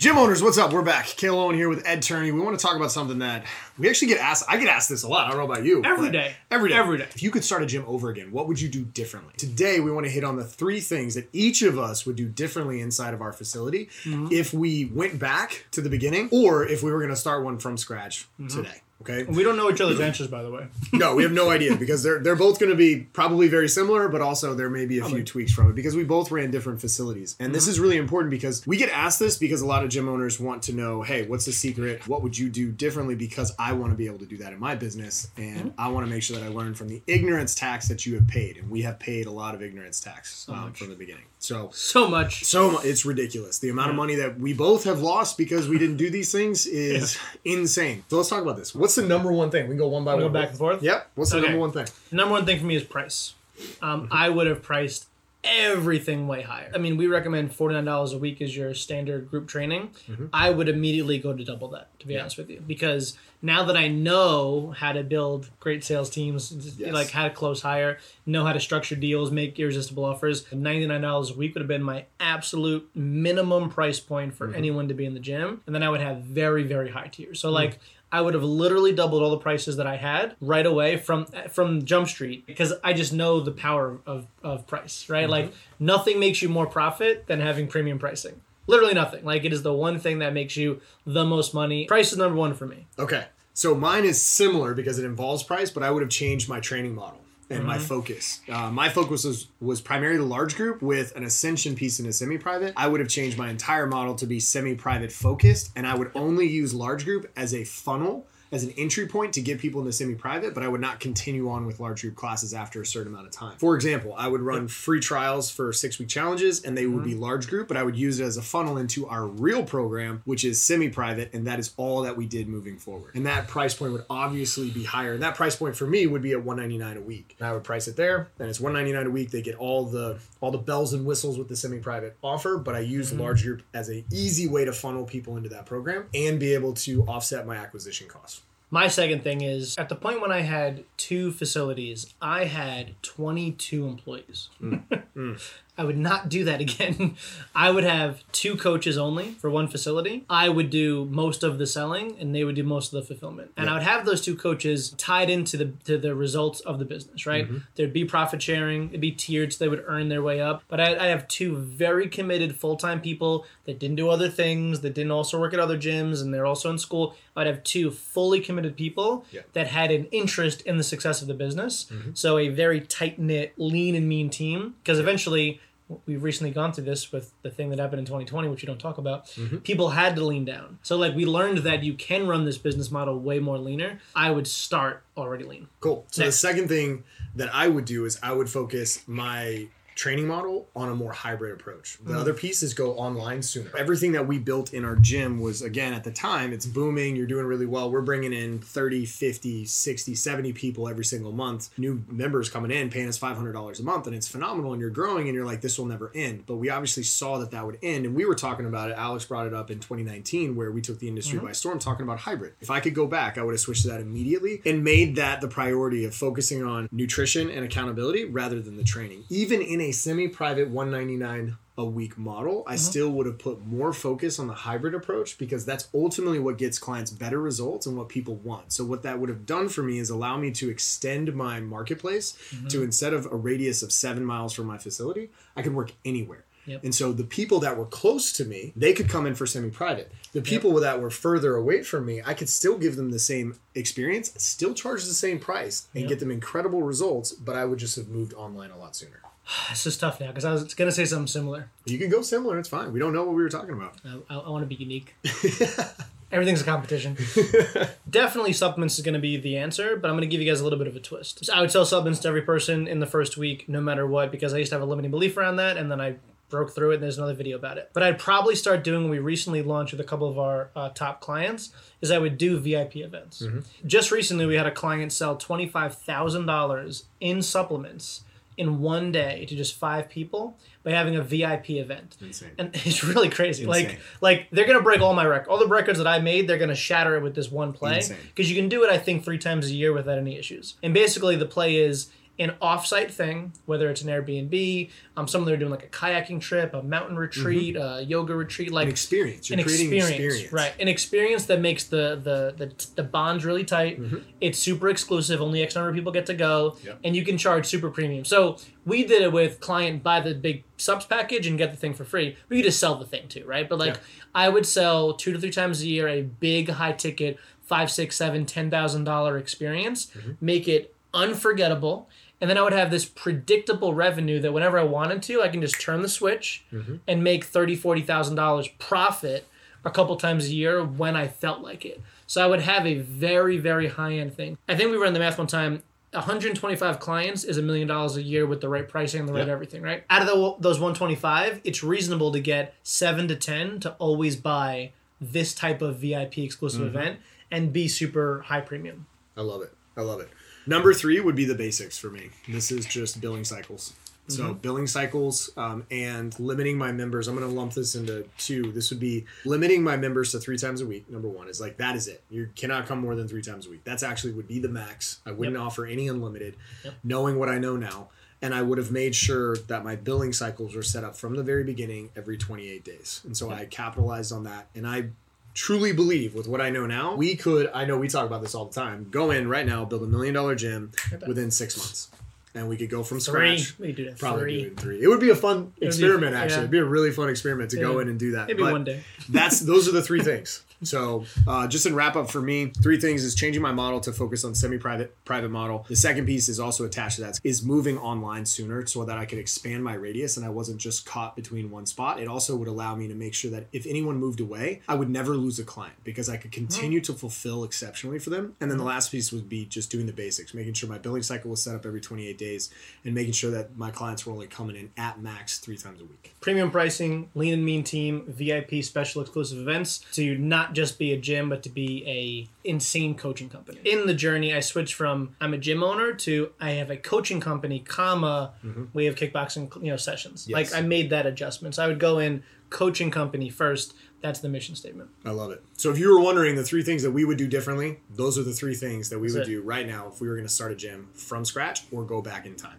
[0.00, 0.72] Gym owners, what's up?
[0.72, 1.04] We're back.
[1.08, 2.32] Cale Owen here with Ed Turney.
[2.32, 3.44] We want to talk about something that
[3.78, 4.44] we actually get asked.
[4.48, 5.26] I get asked this a lot.
[5.26, 5.84] I don't know about you.
[5.84, 6.36] Every day.
[6.50, 6.74] Every day.
[6.76, 7.04] Every day.
[7.14, 9.34] If you could start a gym over again, what would you do differently?
[9.36, 12.26] Today, we want to hit on the three things that each of us would do
[12.30, 14.28] differently inside of our facility Mm-hmm.
[14.32, 17.58] if we went back to the beginning or if we were going to start one
[17.58, 18.46] from scratch Mm-hmm.
[18.56, 18.80] today.
[19.02, 19.22] Okay.
[19.24, 20.66] We don't know each other's answers, by the way.
[20.92, 24.08] No, we have no idea because they're they're both going to be probably very similar,
[24.08, 26.80] but also there may be a few tweaks from it because we both ran different
[26.80, 27.36] facilities.
[27.40, 30.08] And this is really important because we get asked this because a lot of gym
[30.08, 32.06] owners want to know, hey, what's the secret?
[32.06, 33.14] What would you do differently?
[33.14, 36.06] Because I want to be able to do that in my business, and I want
[36.06, 38.70] to make sure that I learn from the ignorance tax that you have paid, and
[38.70, 41.24] we have paid a lot of ignorance tax um, from the beginning.
[41.38, 41.70] So.
[41.72, 42.44] So much.
[42.44, 43.58] So mu- it's ridiculous.
[43.58, 46.66] The amount of money that we both have lost because we didn't do these things
[46.66, 48.04] is insane.
[48.08, 48.74] So let's talk about this.
[48.74, 49.64] What's the number one thing?
[49.64, 50.32] We can go one by Wanna one.
[50.32, 50.82] go back and forth?
[50.82, 51.10] Yep.
[51.14, 51.46] What's the Okay.
[51.46, 51.86] number one thing?
[52.12, 53.34] Number one thing for me is price.
[53.82, 54.12] Um, Mm-hmm.
[54.12, 55.06] I would have priced
[55.42, 56.70] everything way higher.
[56.74, 59.90] I mean, we recommend $49 a week as your standard group training.
[60.08, 60.26] Mm-hmm.
[60.32, 63.76] I would immediately go to double that, to be honest with you, because now that
[63.76, 66.92] I know how to build great sales teams, Yes.
[66.92, 71.34] like how to close higher, know how to structure deals, make irresistible offers, $99 a
[71.34, 74.36] week would have been my absolute minimum price point Mm-hmm.
[74.52, 75.62] for anyone to be in the gym.
[75.66, 77.38] And then I would have very, very high tiers.
[77.38, 77.40] Mm.
[77.40, 77.78] So, like,
[78.12, 81.84] I would have literally doubled all the prices that I had right away from from
[81.84, 85.22] Jump Street because I just know the power of, of price, right?
[85.22, 85.30] Mm-hmm.
[85.30, 88.40] Like nothing makes you more profit than having premium pricing.
[88.66, 89.24] Literally nothing.
[89.24, 91.86] Like it is the one thing that makes you the most money.
[91.86, 92.86] Price is number one for me.
[92.98, 93.26] Okay.
[93.52, 96.94] So mine is similar because it involves price, but I would have changed my training
[96.94, 98.40] model and my focus.
[98.48, 102.12] Uh, my focus was, was primarily the large group with an ascension piece and a
[102.12, 102.72] semi private.
[102.76, 106.12] I would have changed my entire model to be semi private focused, and I would
[106.14, 108.26] only use large group as a funnel.
[108.52, 111.48] As an entry point to get people into semi private, but I would not continue
[111.50, 113.56] on with large group classes after a certain amount of time.
[113.58, 117.12] For example, I would run free trials for six week challenges and they would be
[117.12, 117.22] mm-hmm.
[117.22, 120.44] large group, but I would use it as a funnel into our real program, which
[120.44, 123.14] is semi private, and that is all that we did moving forward.
[123.14, 125.14] And that price point would obviously be higher.
[125.14, 127.36] And that price point for me would be at 199 a week.
[127.38, 129.30] And I would price it there, and it's 199 a week.
[129.30, 132.74] They get all the all the bells and whistles with the semi private offer, but
[132.74, 133.20] I use mm-hmm.
[133.20, 136.72] large group as an easy way to funnel people into that program and be able
[136.74, 138.39] to offset my acquisition costs.
[138.70, 143.86] My second thing is at the point when I had two facilities, I had 22
[143.86, 144.48] employees.
[144.58, 144.76] Hmm.
[145.12, 145.34] Hmm.
[145.80, 147.16] I would not do that again.
[147.54, 150.24] I would have two coaches only for one facility.
[150.28, 153.52] I would do most of the selling and they would do most of the fulfillment.
[153.56, 156.84] And I would have those two coaches tied into the to the results of the
[156.84, 157.46] business, right?
[157.46, 157.58] Mm-hmm.
[157.76, 160.62] There'd be profit sharing, it'd be tiered so they would earn their way up.
[160.68, 164.94] But I, I have two very committed full-time people that didn't do other things, that
[164.94, 167.16] didn't also work at other gyms and they're also in school.
[167.36, 169.42] I'd have two fully committed people Yeah.
[169.54, 171.84] that had an interest in the success of the business.
[171.84, 172.10] Mm-hmm.
[172.14, 174.74] So a very tight knit, lean and mean team.
[174.82, 175.60] Because eventually,
[176.06, 178.78] we've recently gone through this with the thing that happened in 2020, which you don't
[178.78, 179.26] talk about.
[179.26, 179.58] Mm-hmm.
[179.58, 180.78] People had to lean down.
[180.82, 184.00] So like we learned that you can run this business model way more leaner.
[184.14, 185.68] I would start already lean.
[185.80, 186.06] Cool.
[186.10, 186.36] So Next.
[186.40, 189.68] the second thing that I would do is I would focus my
[190.00, 191.98] training model on a more hybrid approach.
[192.02, 192.18] The mm.
[192.18, 193.70] other piece is go online sooner.
[193.76, 197.26] Everything that we built in our gym was again at the time it's booming, you're
[197.26, 197.90] doing really well.
[197.90, 201.68] We're bringing in 30, 50, 60, 70 people every single month.
[201.76, 205.28] New members coming in paying us $500 a month and it's phenomenal and you're growing
[205.28, 206.44] and you're like this will never end.
[206.46, 208.94] But we obviously saw that that would end and we were talking about it.
[208.96, 211.48] Alex brought it up in 2019 where we took the industry mm-hmm.
[211.48, 212.54] by storm talking about hybrid.
[212.62, 215.42] If I could go back, I would have switched to that immediately and made that
[215.42, 219.24] the priority of focusing on nutrition and accountability rather than the training.
[219.28, 222.76] Even in a semi-private 199 a week model, I uh-huh.
[222.76, 226.78] still would have put more focus on the hybrid approach because that's ultimately what gets
[226.78, 228.72] clients better results and what people want.
[228.72, 232.36] So what that would have done for me is allow me to extend my marketplace
[232.50, 232.68] mm-hmm.
[232.68, 236.44] to instead of a radius of 7 miles from my facility, I could work anywhere.
[236.66, 236.84] Yep.
[236.84, 240.12] And so the people that were close to me, they could come in for semi-private.
[240.32, 243.58] The people that were further away from me, I could still give them the same
[243.74, 246.08] experience, still charge the same price, and Yep.
[246.10, 247.32] get them incredible results.
[247.32, 249.22] But I would just have moved online a lot sooner.
[249.70, 251.68] This is tough now because I was gonna say something similar.
[251.84, 252.92] You can go similar; it's fine.
[252.92, 253.94] We don't know what we were talking about.
[254.04, 255.14] I, I, want to be unique.
[256.32, 257.16] Everything's a competition.
[258.10, 260.60] Definitely supplements is going to be the answer, but I'm going to give you guys
[260.60, 261.44] a little bit of a twist.
[261.44, 264.30] So I would sell supplements to every person in the first week, no matter what,
[264.30, 266.16] because I used to have a limiting belief around that, and then I
[266.48, 266.94] broke through it.
[266.94, 267.90] And there's another video about it.
[267.92, 270.90] But I'd probably start doing what we recently launched with a couple of our uh,
[270.90, 273.42] top clients is I would do VIP events.
[273.84, 278.22] Just recently, we had a client sell twenty five thousand dollars in supplements
[278.60, 282.16] in one day to just five people by having a VIP event.
[282.20, 282.50] Insane.
[282.58, 283.64] And it's really crazy.
[283.64, 283.98] Like Insane.
[284.20, 285.48] like they're gonna break all my records.
[285.48, 288.02] All the records that I made, they're gonna shatter it with this one play.
[288.28, 290.74] Because you can do it, I think, three times a year without any issues.
[290.82, 295.46] And basically, the play is an offsite thing, whether it's an Airbnb, um, some of
[295.46, 298.90] them are doing like a kayaking trip, a mountain retreat, a yoga retreat, like An
[298.90, 299.50] experience.
[299.50, 300.52] You're an creating experience, experience.
[300.52, 300.72] right?
[300.80, 304.00] An experience that makes the the the, the bonds really tight.
[304.00, 304.18] Mm-hmm.
[304.40, 305.42] It's super exclusive.
[305.42, 307.00] Only X number of people get to go, Yep.
[307.04, 308.24] and you can charge super premium.
[308.24, 308.56] So
[308.86, 312.04] we did it with client buy the big subs package and get the thing for
[312.06, 312.36] free.
[312.48, 313.68] We could just sell the thing too, right?
[313.68, 314.00] But like Yeah.
[314.34, 318.16] I would sell two to three times a year a big high ticket five, six,
[318.16, 320.32] seven, ten thousand dollar experience, Mm-hmm.
[320.40, 322.08] make it unforgettable.
[322.40, 325.60] And then I would have this predictable revenue that whenever I wanted to, I can
[325.60, 326.96] just turn the switch Mm-hmm.
[327.06, 329.46] and make thirty, forty thousand dollars profit
[329.84, 332.00] a couple times a year when I felt like it.
[332.26, 334.56] So I would have a very, very high end thing.
[334.68, 335.82] I think we ran the math one time.
[336.12, 339.46] 125 clients is a million dollars a year with the right pricing and the right
[339.46, 339.52] Yeah.
[339.52, 340.02] everything, right?
[340.10, 344.90] Out of the, those 125, it's reasonable to get seven to 10 to always buy
[345.20, 346.96] this type of VIP exclusive Mm-hmm.
[346.96, 347.18] event
[347.52, 349.06] and be super high premium.
[349.36, 349.72] I love it.
[349.96, 350.28] I love it.
[350.70, 352.30] Number three would be the basics for me.
[352.48, 353.92] This is just billing cycles.
[354.28, 354.52] So Mm-hmm.
[354.58, 357.26] billing cycles um, and limiting my members.
[357.26, 358.70] I'm going to lump this into two.
[358.70, 361.10] This would be limiting my members to three times a week.
[361.10, 362.22] Number one is like that is it.
[362.30, 363.82] You cannot come more than three times a week.
[363.82, 365.18] That's actually would be the max.
[365.26, 366.54] I wouldn't offer any unlimited.
[366.84, 366.94] Yep.
[367.02, 370.76] Knowing what I know now, and I would have made sure that my billing cycles
[370.76, 373.22] were set up from the very beginning every 28 days.
[373.24, 375.08] And so I capitalized on that, and I
[375.54, 377.70] truly believe with what I know now, we could.
[377.74, 379.06] I know we talk about this all the time.
[379.10, 380.92] Go in right now, build a million dollar gym
[381.26, 382.08] within six months,
[382.54, 383.58] and we could go from Three.
[383.58, 383.78] scratch.
[383.78, 384.18] We do that.
[384.18, 384.52] Probably Three.
[384.60, 385.02] do it in three.
[385.02, 386.34] It would be a fun be- experiment.
[386.34, 386.58] actually, yeah.
[386.60, 388.48] it'd be a really fun experiment to go in and do that.
[388.48, 389.02] Maybe But one day.
[389.28, 390.62] that's those are the three things.
[390.82, 394.12] So, uh, just in wrap up for me, three things is changing my model to
[394.12, 395.84] focus on semi-private private model.
[395.88, 399.24] The second piece is also attached to that is moving online sooner so that I
[399.24, 402.20] could expand my radius and I wasn't just caught between one spot.
[402.20, 405.10] It also would allow me to make sure that if anyone moved away, I would
[405.10, 408.56] never lose a client because I could continue to fulfill exceptionally for them.
[408.60, 411.22] And then the last piece would be just doing the basics, making sure my billing
[411.22, 412.70] cycle was set up every 28 days
[413.04, 416.04] and making sure that my clients were only coming in at max three times a
[416.04, 416.34] week.
[416.40, 421.16] Premium pricing, lean and mean team, VIP special exclusive events to not just be a
[421.18, 423.80] gym, but to be a insane coaching company.
[423.84, 427.40] In the journey, I switched from I'm a gym owner to I have a coaching
[427.40, 428.52] company, comma,
[428.92, 430.42] we have kickboxing you know sessions.
[430.42, 430.50] Mm-hmm.
[430.58, 430.72] Yes.
[430.72, 431.74] Like I made that adjustment.
[431.74, 433.94] So I would go in coaching company first.
[434.20, 435.10] That's the mission statement.
[435.24, 435.62] I love it.
[435.76, 438.42] So if you were wondering the three things that we would do differently, those are
[438.42, 439.50] the three things that we That's would it.
[439.50, 442.20] do right now if we were going to start a gym from scratch or go
[442.20, 442.76] back in time.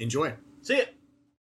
[0.00, 0.32] Enjoy.
[0.62, 0.84] See ya.